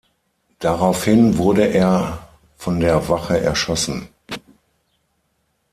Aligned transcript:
Daraufhin 0.57 1.37
wurde 1.37 1.61
er 1.61 2.27
von 2.57 2.79
der 2.79 3.07
Wache 3.07 3.39
erschossen. 3.39 4.09